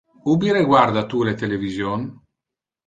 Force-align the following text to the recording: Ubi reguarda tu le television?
Ubi 0.31 0.49
reguarda 0.55 1.03
tu 1.11 1.21
le 1.29 1.37
television? 1.43 2.11